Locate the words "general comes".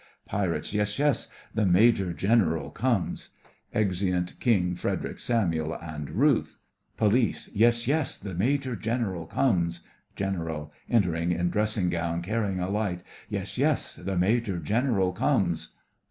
2.11-3.29, 8.75-9.81, 14.57-15.75